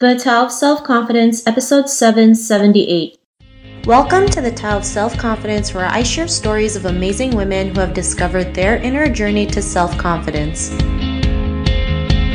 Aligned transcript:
The 0.00 0.16
Tao 0.16 0.46
of 0.46 0.50
Self 0.50 0.82
Confidence, 0.82 1.46
Episode 1.46 1.86
778. 1.86 3.18
Welcome 3.84 4.26
to 4.30 4.40
the 4.40 4.50
Tao 4.50 4.78
of 4.78 4.84
Self 4.86 5.18
Confidence, 5.18 5.74
where 5.74 5.84
I 5.84 6.02
share 6.02 6.26
stories 6.26 6.74
of 6.74 6.86
amazing 6.86 7.36
women 7.36 7.74
who 7.74 7.80
have 7.80 7.92
discovered 7.92 8.54
their 8.54 8.78
inner 8.78 9.10
journey 9.10 9.44
to 9.48 9.60
self 9.60 9.98
confidence. 9.98 10.70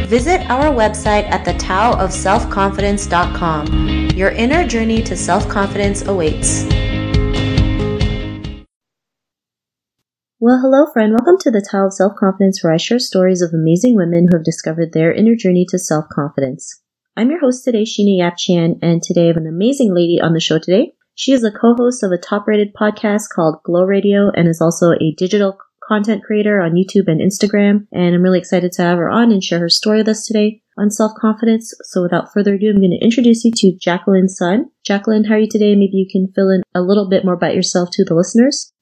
Visit 0.06 0.48
our 0.48 0.66
website 0.66 1.28
at 1.32 1.44
thetaoofselfconfidence.com. 1.44 4.10
Your 4.16 4.30
inner 4.30 4.68
journey 4.68 5.02
to 5.02 5.18
self 5.18 5.50
confidence 5.50 6.06
awaits. 6.06 6.66
Well, 10.40 10.60
hello, 10.62 10.86
friend. 10.94 11.14
Welcome 11.14 11.40
to 11.40 11.50
the 11.50 11.68
Tao 11.68 11.88
of 11.88 11.94
Self 11.94 12.16
Confidence, 12.16 12.64
where 12.64 12.74
I 12.74 12.78
share 12.78 13.00
stories 13.00 13.42
of 13.42 13.56
amazing 13.56 13.96
women 13.96 14.28
who 14.30 14.38
have 14.38 14.46
discovered 14.46 14.94
their 14.94 15.12
inner 15.12 15.36
journey 15.36 15.66
to 15.70 15.80
self 15.80 16.06
confidence. 16.14 16.84
I'm 17.18 17.30
your 17.30 17.40
host 17.40 17.64
today, 17.64 17.84
Sheena 17.84 18.18
Yap 18.18 18.36
Chan, 18.38 18.80
and 18.82 19.02
today 19.02 19.24
I 19.24 19.28
have 19.28 19.38
an 19.38 19.48
amazing 19.48 19.96
lady 19.96 20.20
on 20.22 20.34
the 20.34 20.42
show 20.42 20.60
today. 20.60 20.96
She 21.14 21.32
is 21.32 21.46
a 21.46 21.52
co-host 21.52 22.04
of 22.04 22.12
a 22.12 22.18
top-rated 22.18 22.74
podcast 22.74 23.30
called 23.34 23.64
Glow 23.64 23.86
Radio 23.86 24.32
and 24.36 24.50
is 24.50 24.60
also 24.60 24.92
a 24.92 25.16
digital 25.18 25.58
content 25.82 26.26
creator 26.26 26.60
on 26.60 26.74
YouTube 26.74 27.08
and 27.08 27.22
Instagram. 27.22 27.88
And 27.94 28.14
I'm 28.14 28.22
really 28.22 28.40
excited 28.40 28.74
to 28.74 28.82
have 28.82 28.98
her 28.98 29.10
on 29.10 29.32
and 29.32 29.42
share 29.42 29.60
her 29.60 29.70
story 29.70 30.00
with 30.00 30.10
us 30.10 30.28
today 30.28 30.62
on 30.78 30.92
self-confidence. 30.92 31.74
So 31.84 32.02
without 32.02 32.34
further 32.34 32.56
ado, 32.56 32.72
I'm 32.72 32.82
going 32.82 32.92
to 32.92 33.06
introduce 33.06 33.46
you 33.46 33.52
to 33.56 33.78
Jacqueline 33.80 34.28
Sun. 34.28 34.66
Jacqueline, 34.86 35.24
how 35.24 35.36
are 35.36 35.40
you 35.40 35.48
today? 35.50 35.74
Maybe 35.74 35.96
you 35.96 36.08
can 36.12 36.34
fill 36.36 36.50
in 36.50 36.64
a 36.76 36.82
little 36.82 37.08
bit 37.08 37.24
more 37.24 37.36
about 37.36 37.56
yourself 37.56 37.92
to 37.94 38.04
the 38.04 38.14
listeners. 38.14 38.74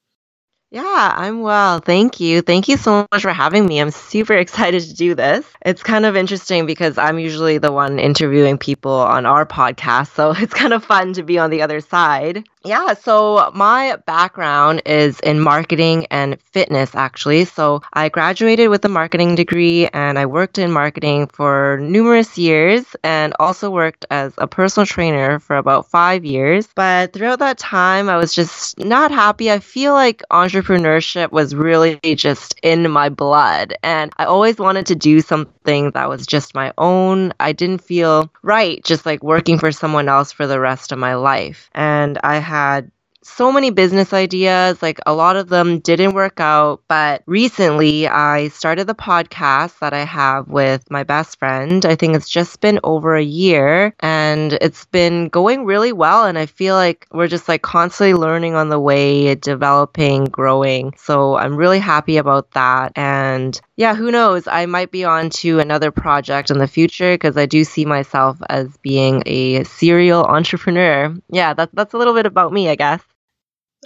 Yeah, 0.74 1.14
I'm 1.16 1.42
well. 1.42 1.78
Thank 1.78 2.18
you. 2.18 2.42
Thank 2.42 2.66
you 2.66 2.76
so 2.76 3.06
much 3.12 3.22
for 3.22 3.32
having 3.32 3.64
me. 3.64 3.78
I'm 3.78 3.92
super 3.92 4.32
excited 4.44 4.82
to 4.82 4.92
do 4.92 5.14
this. 5.14 5.46
It's 5.64 5.84
kind 5.84 6.04
of 6.04 6.16
interesting 6.16 6.66
because 6.66 6.98
I'm 6.98 7.20
usually 7.20 7.58
the 7.58 7.70
one 7.70 8.00
interviewing 8.00 8.58
people 8.58 8.90
on 8.90 9.24
our 9.24 9.46
podcast. 9.46 10.16
So 10.16 10.32
it's 10.36 10.52
kind 10.52 10.72
of 10.72 10.84
fun 10.84 11.12
to 11.12 11.22
be 11.22 11.38
on 11.38 11.50
the 11.50 11.62
other 11.62 11.78
side. 11.80 12.42
Yeah, 12.66 12.94
so 12.94 13.52
my 13.54 13.98
background 14.06 14.80
is 14.86 15.20
in 15.20 15.38
marketing 15.38 16.06
and 16.10 16.40
fitness, 16.40 16.94
actually. 16.94 17.44
So 17.44 17.82
I 17.92 18.08
graduated 18.08 18.70
with 18.70 18.82
a 18.86 18.88
marketing 18.88 19.34
degree 19.34 19.86
and 19.88 20.18
I 20.18 20.24
worked 20.24 20.56
in 20.56 20.72
marketing 20.72 21.26
for 21.26 21.78
numerous 21.82 22.38
years 22.38 22.96
and 23.04 23.34
also 23.38 23.70
worked 23.70 24.06
as 24.10 24.32
a 24.38 24.46
personal 24.46 24.86
trainer 24.86 25.38
for 25.40 25.56
about 25.56 25.90
five 25.90 26.24
years. 26.24 26.66
But 26.74 27.12
throughout 27.12 27.40
that 27.40 27.58
time, 27.58 28.08
I 28.08 28.16
was 28.16 28.32
just 28.34 28.78
not 28.78 29.10
happy. 29.10 29.50
I 29.52 29.58
feel 29.58 29.92
like 29.92 30.22
entrepreneurship 30.64 31.30
was 31.32 31.54
really 31.54 31.98
just 32.14 32.58
in 32.62 32.90
my 32.90 33.08
blood 33.08 33.74
and 33.82 34.12
I 34.16 34.24
always 34.24 34.58
wanted 34.58 34.86
to 34.86 34.94
do 34.94 35.20
something 35.20 35.90
that 35.92 36.08
was 36.08 36.26
just 36.26 36.54
my 36.54 36.72
own. 36.78 37.32
I 37.40 37.52
didn't 37.52 37.82
feel 37.82 38.30
right 38.42 38.82
just 38.84 39.06
like 39.06 39.22
working 39.22 39.58
for 39.58 39.72
someone 39.72 40.08
else 40.08 40.32
for 40.32 40.46
the 40.46 40.60
rest 40.60 40.92
of 40.92 40.98
my 40.98 41.14
life. 41.14 41.68
And 41.72 42.18
I 42.22 42.38
had 42.38 42.90
so 43.24 43.50
many 43.50 43.70
business 43.70 44.12
ideas. 44.12 44.82
Like 44.82 45.00
a 45.06 45.14
lot 45.14 45.36
of 45.36 45.48
them 45.48 45.80
didn't 45.80 46.14
work 46.14 46.40
out. 46.40 46.82
But 46.88 47.22
recently, 47.26 48.06
I 48.08 48.48
started 48.48 48.86
the 48.86 48.94
podcast 48.94 49.78
that 49.80 49.92
I 49.92 50.04
have 50.04 50.48
with 50.48 50.90
my 50.90 51.02
best 51.04 51.38
friend. 51.38 51.84
I 51.84 51.96
think 51.96 52.14
it's 52.14 52.28
just 52.28 52.60
been 52.60 52.80
over 52.84 53.16
a 53.16 53.22
year 53.22 53.94
and 54.00 54.54
it's 54.54 54.84
been 54.86 55.28
going 55.28 55.64
really 55.64 55.92
well. 55.92 56.24
And 56.26 56.38
I 56.38 56.46
feel 56.46 56.74
like 56.74 57.06
we're 57.12 57.28
just 57.28 57.48
like 57.48 57.62
constantly 57.62 58.14
learning 58.14 58.54
on 58.54 58.68
the 58.68 58.80
way, 58.80 59.34
developing, 59.34 60.24
growing. 60.26 60.94
So 60.98 61.36
I'm 61.36 61.56
really 61.56 61.78
happy 61.78 62.16
about 62.16 62.50
that. 62.52 62.92
And 62.96 63.60
yeah, 63.76 63.94
who 63.94 64.10
knows? 64.10 64.46
I 64.46 64.66
might 64.66 64.90
be 64.90 65.04
on 65.04 65.30
to 65.30 65.60
another 65.60 65.90
project 65.90 66.50
in 66.50 66.58
the 66.58 66.68
future 66.68 67.14
because 67.14 67.36
I 67.36 67.46
do 67.46 67.64
see 67.64 67.84
myself 67.84 68.38
as 68.48 68.76
being 68.78 69.22
a 69.26 69.64
serial 69.64 70.24
entrepreneur. 70.24 71.14
Yeah, 71.30 71.54
that, 71.54 71.70
that's 71.72 71.94
a 71.94 71.98
little 71.98 72.14
bit 72.14 72.26
about 72.26 72.52
me, 72.52 72.68
I 72.68 72.76
guess. 72.76 73.02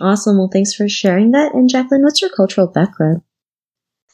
Awesome. 0.00 0.38
Well, 0.38 0.50
thanks 0.52 0.74
for 0.74 0.88
sharing 0.88 1.32
that. 1.32 1.54
And 1.54 1.68
Jacqueline, 1.68 2.02
what's 2.02 2.20
your 2.20 2.30
cultural 2.30 2.66
background? 2.66 3.22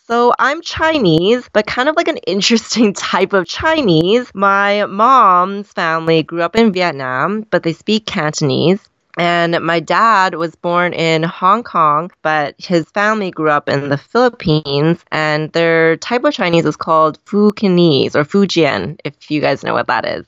So 0.06 0.34
I'm 0.38 0.60
Chinese, 0.60 1.48
but 1.52 1.66
kind 1.66 1.88
of 1.88 1.96
like 1.96 2.08
an 2.08 2.18
interesting 2.18 2.92
type 2.94 3.32
of 3.32 3.46
Chinese. 3.46 4.30
My 4.34 4.84
mom's 4.86 5.72
family 5.72 6.22
grew 6.22 6.42
up 6.42 6.56
in 6.56 6.72
Vietnam, 6.72 7.46
but 7.50 7.62
they 7.62 7.72
speak 7.72 8.04
Cantonese. 8.04 8.86
And 9.16 9.64
my 9.64 9.78
dad 9.80 10.34
was 10.34 10.56
born 10.56 10.92
in 10.92 11.22
Hong 11.22 11.62
Kong, 11.62 12.10
but 12.22 12.56
his 12.58 12.84
family 12.90 13.30
grew 13.30 13.48
up 13.48 13.68
in 13.68 13.88
the 13.88 13.96
Philippines, 13.96 15.04
and 15.12 15.52
their 15.52 15.96
type 15.98 16.24
of 16.24 16.34
Chinese 16.34 16.64
is 16.66 16.76
called 16.76 17.24
Fukienese 17.24 18.16
or 18.16 18.24
Fujian, 18.24 18.98
if 19.04 19.30
you 19.30 19.40
guys 19.40 19.62
know 19.62 19.72
what 19.72 19.86
that 19.86 20.04
is. 20.04 20.26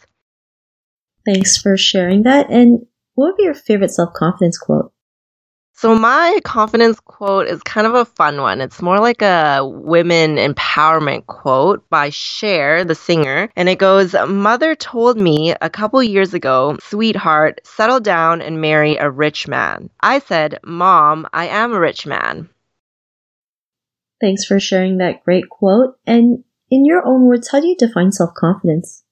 Thanks 1.27 1.59
for 1.59 1.77
sharing 1.77 2.23
that. 2.23 2.49
And 2.49 2.87
what 3.15 3.33
would 3.33 3.37
be 3.37 3.43
your 3.43 3.55
favorite 3.55 3.91
self 3.91 4.15
confidence 4.15 4.57
quote? 4.57 4.93
So 5.87 5.95
my 5.95 6.41
confidence 6.43 6.99
quote 6.99 7.47
is 7.47 7.63
kind 7.63 7.87
of 7.87 7.95
a 7.95 8.05
fun 8.05 8.41
one. 8.41 8.61
It's 8.61 8.83
more 8.83 8.99
like 8.99 9.23
a 9.23 9.61
women 9.65 10.35
empowerment 10.35 11.27
quote 11.27 11.89
by 11.89 12.11
Cher, 12.11 12.85
the 12.85 12.97
singer, 12.97 13.51
and 13.55 13.69
it 13.69 13.79
goes, 13.79 14.13
"Mother 14.27 14.75
told 14.75 15.17
me 15.17 15.55
a 15.61 15.71
couple 15.71 16.03
years 16.03 16.35
ago, 16.35 16.77
sweetheart, 16.83 17.61
settle 17.63 18.01
down 18.01 18.43
and 18.43 18.61
marry 18.61 18.97
a 18.97 19.09
rich 19.09 19.47
man." 19.47 19.89
I 20.01 20.19
said, 20.19 20.59
"Mom, 20.65 21.29
I 21.33 21.47
am 21.47 21.73
a 21.73 21.79
rich 21.79 22.05
man." 22.05 22.49
Thanks 24.21 24.45
for 24.45 24.59
sharing 24.59 24.99
that 24.99 25.23
great 25.25 25.49
quote. 25.49 25.99
And 26.05 26.43
in 26.69 26.85
your 26.85 27.07
own 27.07 27.27
words, 27.27 27.51
how 27.53 27.61
do 27.61 27.69
you 27.69 27.77
define 27.77 28.11
self-confidence? 28.11 29.05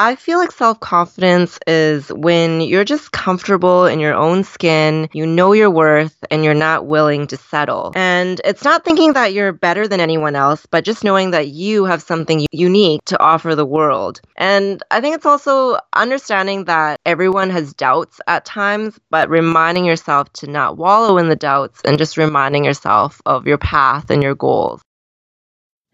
I 0.00 0.14
feel 0.14 0.38
like 0.38 0.52
self 0.52 0.78
confidence 0.78 1.58
is 1.66 2.06
when 2.12 2.60
you're 2.60 2.84
just 2.84 3.10
comfortable 3.10 3.84
in 3.86 3.98
your 3.98 4.14
own 4.14 4.44
skin, 4.44 5.08
you 5.12 5.26
know 5.26 5.52
your 5.52 5.70
worth, 5.70 6.16
and 6.30 6.44
you're 6.44 6.54
not 6.54 6.86
willing 6.86 7.26
to 7.26 7.36
settle. 7.36 7.90
And 7.96 8.40
it's 8.44 8.62
not 8.62 8.84
thinking 8.84 9.14
that 9.14 9.32
you're 9.32 9.52
better 9.52 9.88
than 9.88 9.98
anyone 9.98 10.36
else, 10.36 10.64
but 10.70 10.84
just 10.84 11.02
knowing 11.02 11.32
that 11.32 11.48
you 11.48 11.84
have 11.84 12.00
something 12.00 12.46
unique 12.52 13.00
to 13.06 13.20
offer 13.20 13.56
the 13.56 13.66
world. 13.66 14.20
And 14.36 14.80
I 14.92 15.00
think 15.00 15.16
it's 15.16 15.26
also 15.26 15.78
understanding 15.92 16.66
that 16.66 17.00
everyone 17.04 17.50
has 17.50 17.74
doubts 17.74 18.20
at 18.28 18.44
times, 18.44 19.00
but 19.10 19.28
reminding 19.28 19.84
yourself 19.84 20.32
to 20.34 20.46
not 20.46 20.76
wallow 20.76 21.18
in 21.18 21.28
the 21.28 21.34
doubts 21.34 21.80
and 21.84 21.98
just 21.98 22.16
reminding 22.16 22.64
yourself 22.64 23.20
of 23.26 23.48
your 23.48 23.58
path 23.58 24.10
and 24.10 24.22
your 24.22 24.36
goals. 24.36 24.80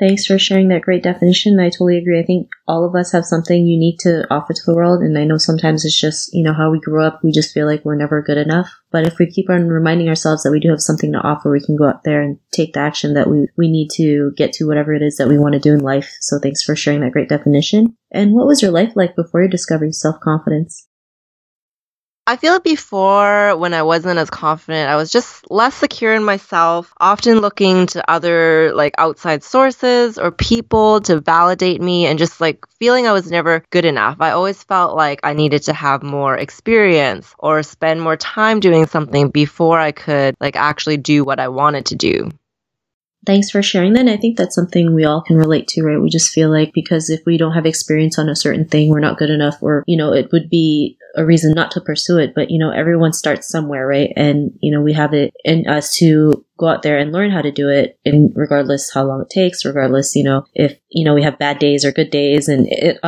Thanks 0.01 0.27
for 0.27 0.41
sharing 0.41 0.69
that 0.69 0.83
great 0.83 1.05
definition. 1.05 1.61
I 1.61 1.71
totally 1.71 1.99
agree. 1.99 2.19
I 2.19 2.25
think 2.25 2.49
all 2.67 2.85
of 2.85 2.97
us 2.97 3.13
have 3.13 3.25
something 3.25 3.65
unique 3.65 4.01
to 4.01 4.27
offer 4.29 4.53
to 4.53 4.63
the 4.67 4.75
world. 4.75 5.03
And 5.03 5.17
I 5.17 5.23
know 5.25 5.39
sometimes 5.39 5.85
it's 5.85 5.99
just, 5.99 6.35
you 6.35 6.43
know, 6.43 6.53
how 6.53 6.73
we 6.73 6.81
grew 6.81 7.01
up. 7.01 7.23
We 7.23 7.31
just 7.31 7.55
feel 7.55 7.67
like 7.69 7.85
we're 7.85 7.95
never 7.95 8.21
good 8.21 8.37
enough. 8.37 8.69
But 8.91 9.07
if 9.07 9.19
we 9.19 9.31
keep 9.31 9.49
on 9.49 9.69
reminding 9.69 10.09
ourselves 10.09 10.43
that 10.43 10.51
we 10.51 10.59
do 10.59 10.71
have 10.71 10.81
something 10.81 11.13
to 11.13 11.21
offer, 11.21 11.49
we 11.49 11.65
can 11.65 11.77
go 11.77 11.89
out 11.89 12.03
there 12.03 12.23
and 12.23 12.39
take 12.53 12.73
the 12.73 12.81
action 12.81 13.15
that 13.15 13.31
we, 13.31 13.47
we 13.57 13.71
need 13.71 13.89
to 13.95 14.33
get 14.37 14.53
to 14.55 14.67
whatever 14.67 14.93
it 14.95 15.03
is 15.03 15.17
that 15.19 15.29
we 15.29 15.39
want 15.39 15.53
to 15.53 15.61
do 15.61 15.73
in 15.73 15.81
life. 15.81 16.13
So 16.21 16.41
thanks 16.41 16.63
for 16.63 16.75
sharing 16.75 17.01
that 17.03 17.13
great 17.13 17.29
definition. 17.29 17.97
And 18.11 18.33
what 18.33 18.49
was 18.49 18.63
your 18.63 18.73
life 18.73 18.95
like 18.97 19.15
before 19.15 19.45
you 19.45 19.49
discovered 19.49 19.95
self 19.95 20.19
confidence? 20.19 20.89
I 22.27 22.37
feel 22.37 22.59
before, 22.59 23.55
when 23.59 23.75
I 23.75 23.83
wasn't 23.83 24.19
as 24.19 24.31
confident, 24.31 24.89
I 24.89 24.97
was 24.97 25.11
just 25.11 25.51
less 25.51 25.75
secure 25.75 26.15
in 26.15 26.25
myself, 26.25 26.95
often 26.99 27.41
looking 27.41 27.87
to 27.89 28.11
other 28.11 28.73
like 28.75 28.95
outside 28.97 29.45
sources 29.45 30.17
or 30.17 30.31
people 30.31 31.03
to 31.03 31.21
validate 31.21 31.83
me 31.83 32.07
and 32.07 32.19
just 32.19 32.41
like 32.41 32.65
feeling 32.79 33.07
I 33.07 33.13
was 33.13 33.31
never 33.31 33.63
good 33.69 33.85
enough. 33.85 34.17
I 34.21 34.31
always 34.31 34.63
felt 34.63 34.97
like 34.97 35.21
I 35.23 35.35
needed 35.35 35.65
to 35.65 35.75
have 35.75 36.03
more 36.03 36.35
experience 36.35 37.35
or 37.39 37.63
spend 37.63 38.01
more 38.01 38.17
time 38.17 38.61
doing 38.61 38.87
something 38.87 39.29
before 39.29 39.79
I 39.79 39.93
could 39.93 40.35
like 40.41 40.57
actually 40.57 40.97
do 40.97 41.25
what 41.25 41.41
I 41.41 41.49
wanted 41.49 41.87
to 41.87 41.97
do 41.97 42.31
thanks 43.27 43.51
for 43.51 43.63
sharing 43.63 43.95
that. 43.95 44.01
And 44.01 44.11
I 44.11 44.19
think 44.19 44.37
that's 44.37 44.55
something 44.55 44.95
we 44.95 45.05
all 45.05 45.23
can 45.23 45.37
relate 45.37 45.67
to, 45.69 45.83
right? 45.83 45.99
We 46.01 46.11
just 46.11 46.31
feel 46.31 46.51
like 46.51 46.73
because 46.75 47.09
if 47.09 47.23
we 47.25 47.39
don't 47.39 47.55
have 47.55 47.65
experience 47.65 48.19
on 48.19 48.29
a 48.29 48.37
certain 48.37 48.69
thing, 48.69 48.91
we're 48.91 49.01
not 49.01 49.17
good 49.17 49.31
enough, 49.31 49.63
or, 49.63 49.83
you 49.87 49.97
know, 49.97 50.13
it 50.13 50.31
would 50.31 50.51
be 50.51 50.99
a 51.17 51.25
reason 51.25 51.53
not 51.55 51.71
to 51.73 51.81
pursue 51.81 52.19
it. 52.19 52.35
But, 52.35 52.51
you 52.51 52.59
know, 52.59 52.71
everyone 52.71 53.13
starts 53.13 53.49
somewhere, 53.49 53.87
right? 53.87 54.13
And, 54.17 54.53
you 54.61 54.73
know, 54.73 54.83
we 54.83 54.93
have 54.93 55.15
it 55.15 55.33
in 55.45 55.67
us 55.69 55.95
to 55.97 56.45
go 56.57 56.69
out 56.69 56.83
there 56.83 56.99
and 56.99 57.13
learn 57.13 57.31
how 57.31 57.43
to 57.43 57.51
do 57.51 57.69
it 57.69 57.99
and 58.05 58.33
regardless 58.35 58.93
how 58.93 59.03
long 59.03 59.21
it 59.21 59.29
takes 59.29 59.65
regardless 59.65 60.15
you 60.15 60.23
know 60.23 60.45
if 60.55 60.79
you 60.89 61.05
know 61.05 61.13
we 61.13 61.23
have 61.23 61.39
bad 61.39 61.59
days 61.59 61.85
or 61.85 61.91
good 61.91 62.11
days 62.11 62.49
and 62.49 62.69
it, 62.71 62.99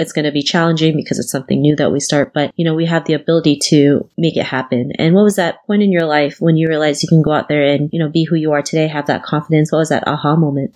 it's 0.00 0.12
going 0.12 0.24
to 0.24 0.32
be 0.32 0.42
challenging 0.42 0.96
because 0.96 1.18
it's 1.18 1.30
something 1.30 1.60
new 1.60 1.76
that 1.76 1.92
we 1.92 2.00
start 2.00 2.32
but 2.34 2.52
you 2.56 2.64
know 2.64 2.74
we 2.74 2.84
have 2.84 3.04
the 3.04 3.14
ability 3.14 3.56
to 3.56 4.08
make 4.18 4.36
it 4.36 4.44
happen 4.44 4.90
and 4.98 5.14
what 5.14 5.22
was 5.22 5.36
that 5.36 5.64
point 5.66 5.82
in 5.82 5.92
your 5.92 6.06
life 6.06 6.40
when 6.40 6.56
you 6.56 6.68
realized 6.68 7.02
you 7.02 7.08
can 7.08 7.22
go 7.22 7.32
out 7.32 7.48
there 7.48 7.62
and 7.62 7.90
you 7.92 8.00
know 8.00 8.08
be 8.08 8.24
who 8.24 8.34
you 8.34 8.50
are 8.52 8.62
today 8.62 8.88
have 8.88 9.06
that 9.06 9.22
confidence 9.22 9.70
what 9.70 9.78
was 9.78 9.90
that 9.90 10.06
aha 10.08 10.34
moment 10.34 10.74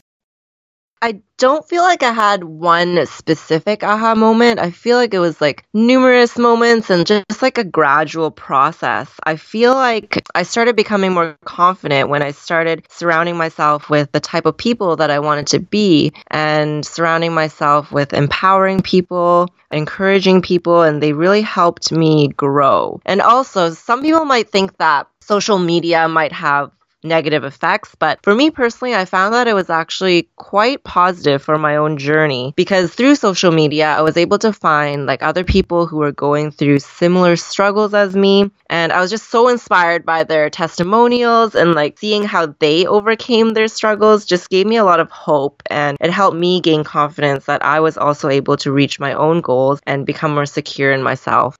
I 1.02 1.22
don't 1.38 1.66
feel 1.66 1.82
like 1.82 2.02
I 2.02 2.12
had 2.12 2.44
one 2.44 3.06
specific 3.06 3.82
aha 3.82 4.14
moment. 4.14 4.60
I 4.60 4.70
feel 4.70 4.98
like 4.98 5.14
it 5.14 5.18
was 5.18 5.40
like 5.40 5.64
numerous 5.72 6.36
moments 6.36 6.90
and 6.90 7.06
just 7.06 7.40
like 7.40 7.56
a 7.56 7.64
gradual 7.64 8.30
process. 8.30 9.10
I 9.24 9.36
feel 9.36 9.74
like 9.74 10.22
I 10.34 10.42
started 10.42 10.76
becoming 10.76 11.12
more 11.12 11.38
confident 11.46 12.10
when 12.10 12.22
I 12.22 12.32
started 12.32 12.86
surrounding 12.90 13.38
myself 13.38 13.88
with 13.88 14.12
the 14.12 14.20
type 14.20 14.44
of 14.44 14.58
people 14.58 14.96
that 14.96 15.10
I 15.10 15.20
wanted 15.20 15.46
to 15.48 15.58
be 15.58 16.12
and 16.30 16.84
surrounding 16.84 17.32
myself 17.32 17.90
with 17.90 18.12
empowering 18.12 18.82
people, 18.82 19.48
encouraging 19.70 20.42
people, 20.42 20.82
and 20.82 21.02
they 21.02 21.14
really 21.14 21.42
helped 21.42 21.92
me 21.92 22.28
grow. 22.28 23.00
And 23.06 23.22
also, 23.22 23.70
some 23.70 24.02
people 24.02 24.26
might 24.26 24.50
think 24.50 24.76
that 24.76 25.06
social 25.20 25.58
media 25.58 26.08
might 26.08 26.32
have 26.32 26.72
negative 27.02 27.44
effects. 27.44 27.94
But 27.98 28.20
for 28.22 28.34
me 28.34 28.50
personally, 28.50 28.94
I 28.94 29.04
found 29.04 29.34
that 29.34 29.48
it 29.48 29.54
was 29.54 29.70
actually 29.70 30.28
quite 30.36 30.84
positive 30.84 31.42
for 31.42 31.58
my 31.58 31.76
own 31.76 31.98
journey 31.98 32.52
because 32.56 32.94
through 32.94 33.14
social 33.14 33.52
media, 33.52 33.88
I 33.88 34.02
was 34.02 34.16
able 34.16 34.38
to 34.38 34.52
find 34.52 35.06
like 35.06 35.22
other 35.22 35.44
people 35.44 35.86
who 35.86 35.98
were 35.98 36.12
going 36.12 36.50
through 36.50 36.80
similar 36.80 37.36
struggles 37.36 37.94
as 37.94 38.14
me. 38.14 38.50
And 38.68 38.92
I 38.92 39.00
was 39.00 39.10
just 39.10 39.30
so 39.30 39.48
inspired 39.48 40.04
by 40.04 40.24
their 40.24 40.50
testimonials 40.50 41.54
and 41.54 41.74
like 41.74 41.98
seeing 41.98 42.24
how 42.24 42.54
they 42.58 42.86
overcame 42.86 43.50
their 43.50 43.68
struggles 43.68 44.24
just 44.24 44.48
gave 44.50 44.66
me 44.66 44.76
a 44.76 44.84
lot 44.84 45.00
of 45.00 45.10
hope 45.10 45.62
and 45.66 45.96
it 46.00 46.10
helped 46.10 46.36
me 46.36 46.60
gain 46.60 46.84
confidence 46.84 47.46
that 47.46 47.64
I 47.64 47.80
was 47.80 47.96
also 47.96 48.28
able 48.28 48.56
to 48.58 48.72
reach 48.72 49.00
my 49.00 49.12
own 49.14 49.40
goals 49.40 49.80
and 49.86 50.06
become 50.06 50.34
more 50.34 50.46
secure 50.46 50.92
in 50.92 51.02
myself. 51.02 51.56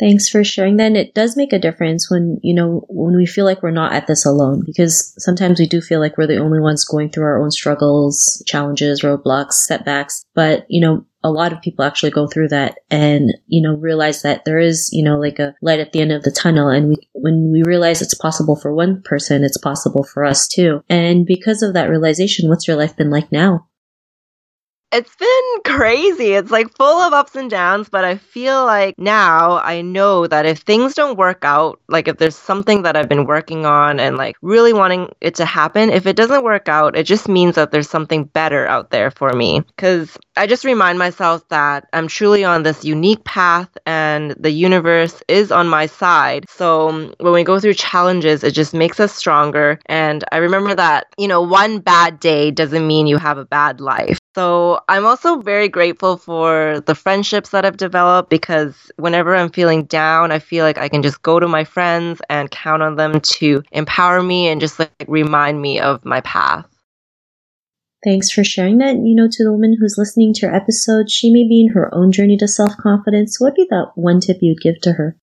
Thanks 0.00 0.28
for 0.28 0.42
sharing 0.42 0.76
that. 0.78 0.86
And 0.86 0.96
it 0.96 1.14
does 1.14 1.36
make 1.36 1.52
a 1.52 1.58
difference 1.58 2.10
when, 2.10 2.40
you 2.42 2.52
know, 2.52 2.84
when 2.88 3.16
we 3.16 3.26
feel 3.26 3.44
like 3.44 3.62
we're 3.62 3.70
not 3.70 3.92
at 3.92 4.08
this 4.08 4.26
alone, 4.26 4.64
because 4.66 5.14
sometimes 5.18 5.60
we 5.60 5.68
do 5.68 5.80
feel 5.80 6.00
like 6.00 6.18
we're 6.18 6.26
the 6.26 6.38
only 6.38 6.58
ones 6.58 6.84
going 6.84 7.10
through 7.10 7.24
our 7.24 7.40
own 7.40 7.52
struggles, 7.52 8.42
challenges, 8.44 9.02
roadblocks, 9.02 9.52
setbacks. 9.52 10.24
But, 10.34 10.66
you 10.68 10.80
know, 10.80 11.06
a 11.22 11.30
lot 11.30 11.52
of 11.52 11.62
people 11.62 11.84
actually 11.84 12.10
go 12.10 12.26
through 12.26 12.48
that 12.48 12.78
and, 12.90 13.32
you 13.46 13.62
know, 13.62 13.76
realize 13.76 14.22
that 14.22 14.44
there 14.44 14.58
is, 14.58 14.90
you 14.92 15.04
know, 15.04 15.16
like 15.16 15.38
a 15.38 15.54
light 15.62 15.78
at 15.78 15.92
the 15.92 16.00
end 16.00 16.10
of 16.10 16.24
the 16.24 16.32
tunnel. 16.32 16.68
And 16.68 16.88
we, 16.88 16.96
when 17.12 17.52
we 17.52 17.62
realize 17.62 18.02
it's 18.02 18.14
possible 18.14 18.56
for 18.56 18.74
one 18.74 19.00
person, 19.02 19.44
it's 19.44 19.58
possible 19.58 20.02
for 20.02 20.24
us 20.24 20.48
too. 20.48 20.82
And 20.88 21.24
because 21.24 21.62
of 21.62 21.72
that 21.74 21.88
realization, 21.88 22.48
what's 22.48 22.66
your 22.66 22.76
life 22.76 22.96
been 22.96 23.10
like 23.10 23.30
now? 23.30 23.68
It's 24.96 25.16
been 25.16 25.74
crazy. 25.76 26.34
It's 26.34 26.52
like 26.52 26.76
full 26.76 27.00
of 27.00 27.12
ups 27.12 27.34
and 27.34 27.50
downs, 27.50 27.88
but 27.88 28.04
I 28.04 28.16
feel 28.16 28.64
like 28.64 28.96
now 28.96 29.56
I 29.58 29.80
know 29.82 30.28
that 30.28 30.46
if 30.46 30.60
things 30.60 30.94
don't 30.94 31.18
work 31.18 31.40
out, 31.42 31.80
like 31.88 32.06
if 32.06 32.18
there's 32.18 32.36
something 32.36 32.82
that 32.82 32.94
I've 32.94 33.08
been 33.08 33.24
working 33.24 33.66
on 33.66 33.98
and 33.98 34.16
like 34.16 34.36
really 34.40 34.72
wanting 34.72 35.08
it 35.20 35.34
to 35.34 35.46
happen, 35.46 35.90
if 35.90 36.06
it 36.06 36.14
doesn't 36.14 36.44
work 36.44 36.68
out, 36.68 36.96
it 36.96 37.06
just 37.06 37.26
means 37.26 37.56
that 37.56 37.72
there's 37.72 37.90
something 37.90 38.22
better 38.22 38.68
out 38.68 38.90
there 38.90 39.10
for 39.10 39.32
me. 39.32 39.62
Because 39.66 40.16
I 40.36 40.46
just 40.46 40.64
remind 40.64 40.96
myself 40.96 41.42
that 41.48 41.88
I'm 41.92 42.06
truly 42.06 42.44
on 42.44 42.62
this 42.62 42.84
unique 42.84 43.24
path 43.24 43.76
and 43.86 44.30
the 44.38 44.52
universe 44.52 45.24
is 45.26 45.50
on 45.50 45.66
my 45.68 45.86
side. 45.86 46.48
So 46.48 46.90
um, 46.90 47.14
when 47.18 47.32
we 47.32 47.42
go 47.42 47.58
through 47.58 47.74
challenges, 47.74 48.44
it 48.44 48.52
just 48.52 48.72
makes 48.72 49.00
us 49.00 49.12
stronger. 49.12 49.80
And 49.86 50.22
I 50.30 50.36
remember 50.36 50.72
that, 50.76 51.08
you 51.18 51.26
know, 51.26 51.42
one 51.42 51.80
bad 51.80 52.20
day 52.20 52.52
doesn't 52.52 52.86
mean 52.86 53.08
you 53.08 53.18
have 53.18 53.38
a 53.38 53.44
bad 53.44 53.80
life. 53.80 54.20
So 54.34 54.80
I'm 54.88 55.06
also 55.06 55.40
very 55.40 55.68
grateful 55.68 56.16
for 56.16 56.80
the 56.86 56.94
friendships 56.96 57.50
that 57.50 57.64
I've 57.64 57.76
developed 57.76 58.30
because 58.30 58.90
whenever 58.96 59.34
I'm 59.34 59.50
feeling 59.50 59.84
down, 59.84 60.32
I 60.32 60.40
feel 60.40 60.64
like 60.64 60.76
I 60.76 60.88
can 60.88 61.02
just 61.02 61.22
go 61.22 61.38
to 61.38 61.46
my 61.46 61.62
friends 61.62 62.20
and 62.28 62.50
count 62.50 62.82
on 62.82 62.96
them 62.96 63.20
to 63.20 63.62
empower 63.70 64.22
me 64.22 64.48
and 64.48 64.60
just 64.60 64.80
like 64.80 64.90
remind 65.06 65.62
me 65.62 65.78
of 65.78 66.04
my 66.04 66.20
path. 66.22 66.66
Thanks 68.04 68.30
for 68.30 68.42
sharing 68.44 68.78
that. 68.78 68.96
You 68.96 69.14
know, 69.14 69.28
to 69.30 69.44
the 69.44 69.52
woman 69.52 69.76
who's 69.78 69.96
listening 69.96 70.34
to 70.34 70.46
your 70.46 70.54
episode, 70.54 71.10
she 71.10 71.32
may 71.32 71.48
be 71.48 71.62
in 71.62 71.72
her 71.72 71.94
own 71.94 72.10
journey 72.10 72.36
to 72.38 72.48
self 72.48 72.76
confidence. 72.76 73.40
What 73.40 73.52
would 73.52 73.54
be 73.54 73.66
that 73.70 73.92
one 73.94 74.20
tip 74.20 74.38
you'd 74.40 74.60
give 74.60 74.80
to 74.82 74.92
her? 74.92 75.16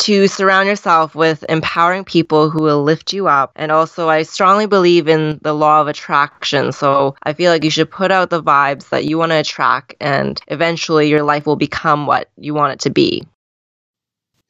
To 0.00 0.28
surround 0.28 0.68
yourself 0.68 1.14
with 1.14 1.44
empowering 1.48 2.04
people 2.04 2.50
who 2.50 2.62
will 2.62 2.82
lift 2.82 3.12
you 3.12 3.28
up. 3.28 3.52
And 3.56 3.70
also, 3.70 4.08
I 4.08 4.22
strongly 4.22 4.66
believe 4.66 5.08
in 5.08 5.38
the 5.42 5.52
law 5.52 5.80
of 5.80 5.88
attraction. 5.88 6.72
So 6.72 7.14
I 7.22 7.32
feel 7.32 7.50
like 7.50 7.64
you 7.64 7.70
should 7.70 7.90
put 7.90 8.10
out 8.10 8.30
the 8.30 8.42
vibes 8.42 8.88
that 8.90 9.04
you 9.04 9.18
want 9.18 9.32
to 9.32 9.36
attract, 9.36 9.94
and 10.00 10.40
eventually 10.48 11.08
your 11.08 11.22
life 11.22 11.46
will 11.46 11.56
become 11.56 12.06
what 12.06 12.28
you 12.36 12.54
want 12.54 12.74
it 12.74 12.80
to 12.80 12.90
be. 12.90 13.24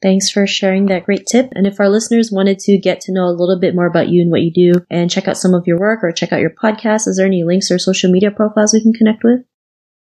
Thanks 0.01 0.31
for 0.31 0.47
sharing 0.47 0.87
that 0.87 1.05
great 1.05 1.27
tip. 1.27 1.49
And 1.51 1.67
if 1.67 1.79
our 1.79 1.87
listeners 1.89 2.31
wanted 2.31 2.57
to 2.59 2.77
get 2.79 3.01
to 3.01 3.13
know 3.13 3.25
a 3.25 3.37
little 3.37 3.59
bit 3.59 3.75
more 3.75 3.85
about 3.85 4.09
you 4.09 4.23
and 4.23 4.31
what 4.31 4.41
you 4.41 4.51
do 4.51 4.83
and 4.89 5.11
check 5.11 5.27
out 5.27 5.37
some 5.37 5.53
of 5.53 5.67
your 5.67 5.77
work 5.79 6.03
or 6.03 6.11
check 6.11 6.33
out 6.33 6.39
your 6.39 6.49
podcast, 6.49 7.07
is 7.07 7.17
there 7.17 7.27
any 7.27 7.43
links 7.43 7.69
or 7.69 7.77
social 7.77 8.11
media 8.11 8.31
profiles 8.31 8.73
we 8.73 8.81
can 8.81 8.93
connect 8.93 9.23
with? 9.23 9.41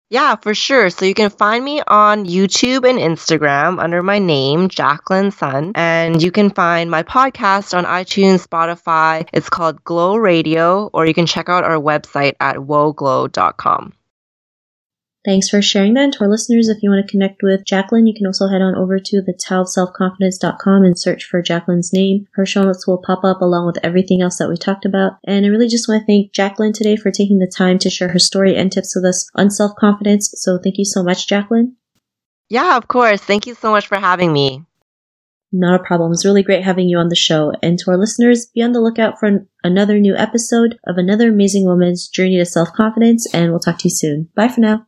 Yeah, 0.09 0.35
for 0.35 0.53
sure. 0.53 0.89
So 0.91 1.05
you 1.05 1.15
can 1.15 1.31
find 1.31 1.65
me 1.65 1.81
on 1.85 2.25
YouTube 2.25 2.87
and 2.87 2.99
Instagram 2.99 3.81
under 3.81 4.03
my 4.03 4.19
name, 4.19 4.69
Jacqueline 4.69 5.31
Sun. 5.31 5.71
And 5.73 6.21
you 6.21 6.31
can 6.31 6.51
find 6.51 6.91
my 6.91 7.01
podcast 7.03 7.75
on 7.75 7.85
iTunes, 7.85 8.45
Spotify. 8.45 9.27
It's 9.33 9.49
called 9.49 9.83
Glow 9.83 10.15
Radio, 10.15 10.89
or 10.93 11.07
you 11.07 11.13
can 11.15 11.25
check 11.25 11.49
out 11.49 11.63
our 11.63 11.77
website 11.77 12.33
at 12.39 12.57
woglow.com. 12.57 13.93
Thanks 15.25 15.49
for 15.49 15.59
sharing 15.59 15.95
that. 15.95 16.03
And 16.03 16.13
to 16.13 16.19
our 16.21 16.29
listeners, 16.29 16.69
if 16.69 16.83
you 16.83 16.91
want 16.91 17.05
to 17.05 17.11
connect 17.11 17.41
with 17.41 17.65
Jacqueline, 17.65 18.05
you 18.05 18.13
can 18.13 18.27
also 18.27 18.47
head 18.47 18.61
on 18.61 18.75
over 18.75 18.99
to 18.99 19.21
the 19.23 19.33
taoofselfconfidence.com 19.33 20.83
and 20.83 20.97
search 20.97 21.25
for 21.25 21.41
Jacqueline's 21.41 21.91
name. 21.91 22.27
Her 22.35 22.45
show 22.45 22.63
notes 22.63 22.85
will 22.85 23.01
pop 23.01 23.23
up 23.23 23.41
along 23.41 23.65
with 23.65 23.79
everything 23.83 24.21
else 24.21 24.37
that 24.37 24.49
we 24.49 24.55
talked 24.55 24.85
about. 24.85 25.13
And 25.25 25.43
I 25.43 25.49
really 25.49 25.67
just 25.67 25.89
want 25.89 26.01
to 26.01 26.05
thank 26.05 26.31
Jacqueline 26.31 26.73
today 26.73 26.95
for 26.95 27.09
taking 27.09 27.39
the 27.39 27.51
time 27.51 27.79
to 27.79 27.89
share 27.89 28.09
her 28.09 28.19
story 28.19 28.55
and 28.55 28.71
tips 28.71 28.95
with 28.95 29.03
us 29.03 29.27
on 29.33 29.49
self-confidence. 29.49 30.35
So 30.37 30.59
thank 30.63 30.77
you 30.77 30.85
so 30.85 31.01
much, 31.01 31.27
Jacqueline. 31.27 31.75
Yeah, 32.47 32.77
of 32.77 32.87
course. 32.87 33.19
Thank 33.19 33.47
you 33.47 33.55
so 33.55 33.71
much 33.71 33.87
for 33.87 33.97
having 33.97 34.31
me. 34.31 34.63
Not 35.51 35.79
a 35.79 35.83
problem. 35.83 36.11
It's 36.11 36.25
really 36.25 36.43
great 36.43 36.63
having 36.63 36.87
you 36.87 36.99
on 36.99 37.09
the 37.09 37.15
show. 37.15 37.51
And 37.63 37.79
to 37.79 37.89
our 37.89 37.97
listeners, 37.97 38.45
be 38.53 38.61
on 38.61 38.73
the 38.73 38.81
lookout 38.81 39.19
for 39.19 39.47
another 39.63 39.99
new 39.99 40.15
episode 40.15 40.77
of 40.85 40.97
another 40.97 41.29
amazing 41.29 41.65
woman's 41.65 42.07
journey 42.07 42.37
to 42.37 42.45
self 42.45 42.73
confidence. 42.73 43.25
And 43.33 43.49
we'll 43.49 43.59
talk 43.59 43.79
to 43.79 43.87
you 43.87 43.95
soon. 43.95 44.29
Bye 44.35 44.49
for 44.49 44.61
now. 44.61 44.85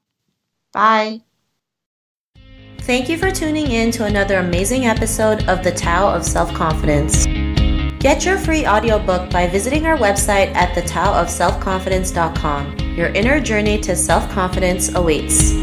Bye. 0.78 1.22
Thank 2.82 3.10
you 3.10 3.18
for 3.18 3.32
tuning 3.32 3.72
in 3.72 3.90
to 3.94 4.06
another 4.06 4.38
amazing 4.38 4.86
episode 4.86 5.50
of 5.50 5.64
The 5.64 5.72
Tao 5.72 6.08
of 6.08 6.24
Self 6.24 6.54
Confidence. 6.54 7.26
Get 8.00 8.24
your 8.24 8.38
free 8.38 8.68
audiobook 8.68 9.32
by 9.32 9.48
visiting 9.48 9.88
our 9.88 9.98
website 9.98 10.54
at 10.54 10.76
thetaoofselfconfidence.com. 10.76 12.78
Your 12.96 13.08
inner 13.08 13.40
journey 13.40 13.82
to 13.82 13.96
self 13.96 14.30
confidence 14.30 14.94
awaits. 14.94 15.54